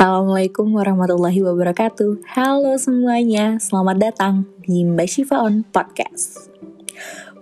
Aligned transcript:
Assalamualaikum 0.00 0.80
warahmatullahi 0.80 1.44
wabarakatuh. 1.44 2.24
Halo 2.32 2.72
semuanya, 2.80 3.60
selamat 3.60 3.96
datang 4.00 4.48
di 4.64 4.80
Mbak 4.80 5.04
Shiva 5.04 5.44
on 5.44 5.60
Podcast. 5.68 6.48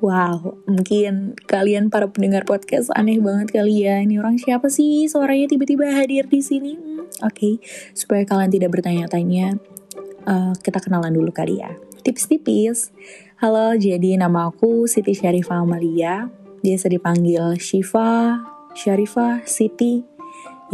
Wow, 0.03 0.59
mungkin 0.67 1.39
kalian 1.47 1.87
para 1.87 2.11
pendengar 2.11 2.43
podcast 2.43 2.91
aneh 2.99 3.23
banget 3.23 3.55
kali 3.55 3.87
ya. 3.87 4.03
Ini 4.03 4.19
orang 4.19 4.43
siapa 4.43 4.75
sih? 4.75 5.07
Suaranya 5.07 5.47
tiba-tiba 5.47 5.87
hadir 5.87 6.27
di 6.27 6.43
sini? 6.43 6.75
Hmm, 6.75 7.07
Oke, 7.23 7.31
okay. 7.31 7.55
supaya 7.95 8.27
kalian 8.27 8.51
tidak 8.51 8.75
bertanya-tanya 8.75 9.63
uh, 10.27 10.51
Kita 10.59 10.83
kenalan 10.83 11.15
dulu 11.15 11.31
kali 11.31 11.63
ya. 11.63 11.79
Tips-tipis. 12.03 12.91
Halo, 13.39 13.79
jadi 13.79 14.19
nama 14.19 14.51
aku 14.51 14.91
Siti 14.91 15.15
Syarifah 15.15 15.63
Amalia. 15.63 16.27
Biasa 16.59 16.91
dipanggil 16.91 17.55
Shiva, 17.63 18.43
Syarifah, 18.75 19.47
Siti. 19.47 20.03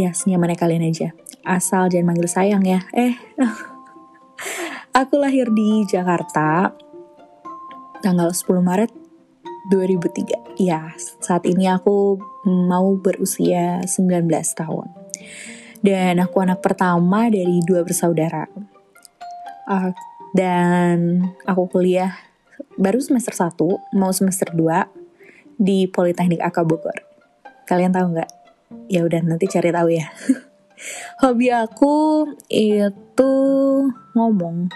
Ya, 0.01 0.17
senyamannya 0.17 0.57
kalian 0.57 0.89
aja 0.89 1.13
asal 1.45 1.93
jangan 1.93 2.13
manggil 2.13 2.29
sayang 2.29 2.65
ya. 2.65 2.83
Eh, 2.97 3.15
aku 5.01 5.21
lahir 5.21 5.53
di 5.53 5.85
Jakarta 5.85 6.73
tanggal 8.01 8.33
10 8.33 8.61
Maret 8.61 8.93
2003. 9.69 10.61
Ya, 10.61 10.93
saat 11.21 11.45
ini 11.49 11.69
aku 11.69 12.21
mau 12.45 12.97
berusia 13.01 13.81
19 13.85 14.29
tahun. 14.57 14.89
Dan 15.85 16.21
aku 16.21 16.41
anak 16.41 16.65
pertama 16.65 17.29
dari 17.29 17.61
dua 17.65 17.85
bersaudara. 17.85 18.49
Uh, 19.65 19.93
dan 20.37 21.29
aku 21.49 21.69
kuliah 21.69 22.17
baru 22.77 23.01
semester 23.01 23.33
1, 23.33 23.97
mau 23.97 24.13
semester 24.13 24.53
2 24.53 25.61
di 25.61 25.89
Politeknik 25.89 26.41
AK 26.41 26.65
Bogor. 26.65 26.99
Kalian 27.65 27.93
tahu 27.93 28.17
nggak? 28.17 28.31
Ya 28.89 29.05
udah 29.05 29.21
nanti 29.25 29.49
cari 29.49 29.71
tahu 29.73 29.89
ya. 29.93 30.09
hobi 31.25 31.49
aku 31.49 32.29
itu 32.53 33.33
ngomong. 34.13 34.69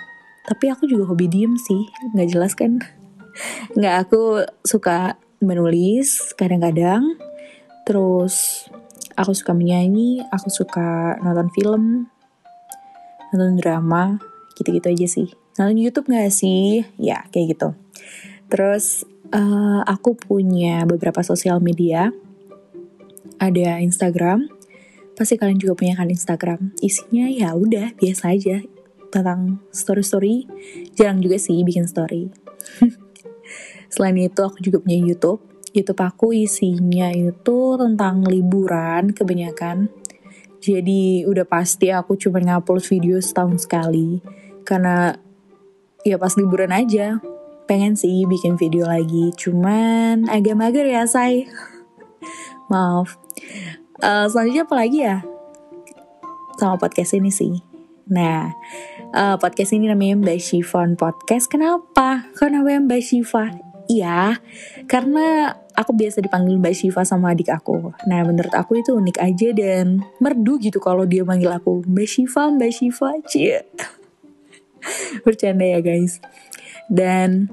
Tapi 0.49 0.73
aku 0.73 0.89
juga 0.89 1.13
hobi 1.13 1.29
diem 1.29 1.53
sih 1.61 1.85
nggak 2.17 2.29
jelas 2.33 2.57
kan? 2.57 2.81
Nggak 3.77 4.09
aku 4.09 4.49
suka 4.65 5.21
menulis 5.45 6.33
kadang-kadang. 6.41 7.21
Terus 7.85 8.65
aku 9.13 9.37
suka 9.37 9.53
menyanyi 9.53 10.25
aku 10.33 10.49
suka 10.49 11.21
nonton 11.21 11.53
film 11.53 12.09
nonton 13.29 13.61
drama 13.61 14.17
gitu-gitu 14.57 14.89
aja 14.89 15.05
sih. 15.05 15.29
Nonton 15.61 15.77
YouTube 15.77 16.09
nggak 16.09 16.33
sih? 16.33 16.81
Ya 16.97 17.29
kayak 17.29 17.61
gitu. 17.61 17.69
Terus 18.49 19.05
uh, 19.37 19.85
aku 19.85 20.17
punya 20.17 20.89
beberapa 20.89 21.21
sosial 21.21 21.61
media. 21.61 22.09
Ada 23.37 23.85
Instagram 23.85 24.58
pasti 25.19 25.35
kalian 25.35 25.59
juga 25.59 25.75
punya 25.75 25.99
kan 25.99 26.07
Instagram. 26.07 26.79
Isinya 26.79 27.27
ya 27.27 27.51
udah 27.59 27.99
biasa 27.99 28.39
aja. 28.39 28.63
Tentang 29.11 29.59
story 29.75 30.05
story 30.07 30.35
jarang 30.95 31.19
juga 31.19 31.43
sih 31.43 31.59
bikin 31.67 31.91
story. 31.91 32.31
Selain 33.93 34.15
itu 34.15 34.39
aku 34.39 34.63
juga 34.63 34.79
punya 34.79 35.03
YouTube. 35.03 35.43
YouTube 35.75 35.99
aku 35.99 36.31
isinya 36.31 37.11
itu 37.11 37.59
tentang 37.75 38.23
liburan 38.23 39.11
kebanyakan. 39.11 39.91
Jadi 40.63 41.27
udah 41.27 41.47
pasti 41.49 41.91
aku 41.91 42.15
cuma 42.15 42.39
ngupload 42.39 42.87
video 42.87 43.19
setahun 43.19 43.67
sekali. 43.67 44.23
Karena 44.63 45.19
ya 46.07 46.15
pas 46.15 46.39
liburan 46.39 46.71
aja. 46.71 47.19
Pengen 47.67 47.99
sih 47.99 48.23
bikin 48.23 48.55
video 48.55 48.87
lagi. 48.87 49.35
Cuman 49.35 50.31
agak 50.31 50.55
mager 50.55 50.87
ya 50.87 51.05
say 51.11 51.51
maaf 52.71 53.19
uh, 54.03 54.27
selanjutnya 54.31 54.65
apa 54.67 54.77
lagi 54.77 54.99
ya? 55.03 55.23
Sama 56.59 56.75
podcast 56.79 57.15
ini 57.15 57.31
sih. 57.31 57.63
Nah 58.09 58.51
uh, 59.13 59.37
podcast 59.37 59.77
ini 59.77 59.91
namanya 59.91 60.19
Mbak 60.19 60.39
Shifon 60.41 60.99
Podcast. 60.99 61.47
Kenapa? 61.51 62.27
Karena 62.35 62.63
Mbak 62.63 63.03
Shiva 63.03 63.69
iya 63.89 64.37
karena 64.85 65.57
aku 65.73 65.97
biasa 65.97 66.21
dipanggil 66.21 66.61
Mbak 66.61 66.75
Shiva 66.77 67.03
sama 67.09 67.33
adik 67.33 67.49
aku. 67.49 67.97
Nah 68.05 68.21
menurut 68.23 68.53
aku 68.53 68.79
itu 68.79 68.93
unik 68.95 69.19
aja 69.19 69.49
dan 69.57 70.05
merdu 70.21 70.61
gitu 70.61 70.79
kalau 70.79 71.09
dia 71.09 71.25
manggil 71.25 71.51
aku 71.51 71.83
Mbak 71.89 72.09
Shiva 72.09 72.53
Mbak 72.53 72.73
Shiva 72.73 73.09
cie. 73.25 73.65
Bercanda 75.25 75.65
ya 75.65 75.81
guys. 75.81 76.21
Dan 76.89 77.49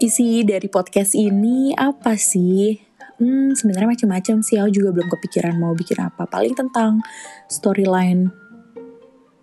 isi 0.00 0.44
dari 0.44 0.68
podcast 0.68 1.16
ini 1.16 1.72
apa 1.72 2.16
sih 2.20 2.89
hmm, 3.20 3.54
sebenarnya 3.54 3.92
macam-macam 3.94 4.40
sih. 4.40 4.56
Aku 4.56 4.72
juga 4.72 4.96
belum 4.96 5.12
kepikiran 5.12 5.54
mau 5.60 5.76
bikin 5.76 6.00
apa. 6.00 6.24
Paling 6.24 6.56
tentang 6.56 7.04
storyline 7.46 8.32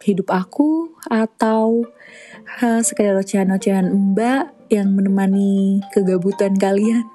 hidup 0.01 0.33
aku 0.33 0.95
atau 1.07 1.83
uh, 2.63 2.81
sekedar 2.81 3.13
ocehan-ocehan 3.19 3.91
mbak 3.91 4.55
yang 4.71 4.91
menemani 4.95 5.83
kegabutan 5.93 6.55
kalian. 6.57 7.05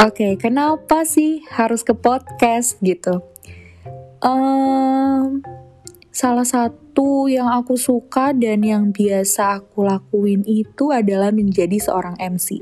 Oke, 0.00 0.24
okay, 0.24 0.32
kenapa 0.40 1.04
sih 1.04 1.44
harus 1.52 1.84
ke 1.84 1.92
podcast 1.92 2.80
gitu? 2.80 3.20
Um, 4.24 5.44
salah 6.10 6.46
satu 6.46 7.30
yang 7.30 7.46
aku 7.46 7.78
suka 7.78 8.34
dan 8.34 8.66
yang 8.66 8.90
biasa 8.90 9.62
aku 9.62 9.86
lakuin 9.86 10.42
itu 10.42 10.90
adalah 10.90 11.30
menjadi 11.30 11.78
seorang 11.78 12.18
MC. 12.18 12.58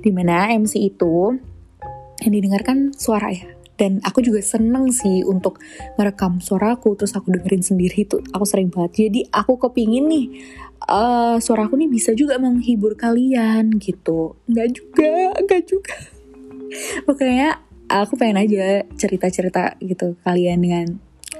Di 0.00 0.10
mana 0.14 0.50
MC 0.54 0.78
itu 0.94 1.34
yang 2.22 2.32
didengarkan 2.32 2.94
suara 2.94 3.34
ya. 3.34 3.50
Dan 3.74 3.98
aku 4.06 4.22
juga 4.22 4.38
seneng 4.38 4.94
sih 4.94 5.26
untuk 5.26 5.58
merekam 5.98 6.38
suaraku, 6.38 6.94
terus 6.94 7.18
aku 7.18 7.34
dengerin 7.34 7.66
sendiri 7.66 8.06
itu. 8.06 8.22
Aku 8.30 8.46
sering 8.46 8.70
banget. 8.70 9.10
Jadi 9.10 9.26
aku 9.34 9.58
kepingin 9.58 10.06
nih, 10.06 10.26
uh, 10.86 11.42
suaraku 11.42 11.74
nih 11.82 11.90
bisa 11.90 12.14
juga 12.14 12.38
menghibur 12.38 12.94
kalian 12.94 13.74
gitu. 13.82 14.38
Nggak 14.46 14.68
juga, 14.78 15.14
nggak 15.42 15.62
juga. 15.66 15.96
Pokoknya 17.10 17.58
aku 17.90 18.14
pengen 18.14 18.46
aja 18.46 18.86
cerita-cerita 18.94 19.74
gitu 19.82 20.14
kalian 20.22 20.62
dengan 20.62 20.86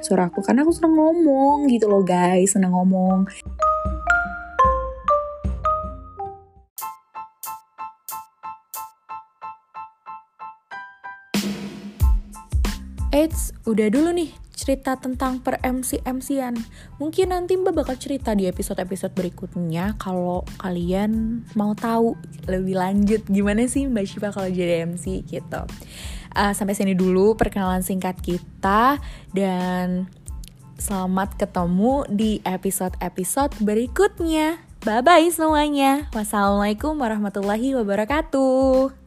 suara 0.04 0.28
aku 0.28 0.44
karena 0.44 0.60
aku 0.60 0.76
seneng 0.76 1.00
ngomong 1.00 1.64
gitu 1.72 1.88
loh 1.88 2.04
guys 2.04 2.52
seneng 2.52 2.76
ngomong 2.76 3.24
Eits, 13.14 13.54
udah 13.62 13.94
dulu 13.94 14.10
nih 14.10 14.34
cerita 14.58 14.98
tentang 14.98 15.38
per 15.38 15.62
MC 15.62 16.02
MCan. 16.02 16.58
Mungkin 16.98 17.30
nanti 17.30 17.54
Mbak 17.54 17.70
bakal 17.70 17.94
cerita 17.94 18.34
di 18.34 18.50
episode-episode 18.50 19.14
berikutnya 19.14 19.94
kalau 20.02 20.42
kalian 20.58 21.46
mau 21.54 21.78
tahu 21.78 22.18
lebih 22.50 22.74
lanjut 22.74 23.22
gimana 23.30 23.70
sih 23.70 23.86
Mbak 23.86 24.04
Syifa 24.10 24.34
kalau 24.34 24.50
jadi 24.50 24.82
MC 24.82 25.22
gitu 25.30 25.62
uh, 26.34 26.52
sampai 26.52 26.74
sini 26.76 26.92
dulu 26.92 27.38
perkenalan 27.38 27.80
singkat 27.80 28.18
kita 28.20 28.98
dan 29.32 30.10
selamat 30.76 31.38
ketemu 31.38 32.04
di 32.10 32.42
episode-episode 32.42 33.54
berikutnya. 33.62 34.60
Bye 34.84 35.00
bye 35.00 35.30
semuanya. 35.32 36.12
Wassalamualaikum 36.12 37.00
warahmatullahi 37.00 37.72
wabarakatuh. 37.72 39.03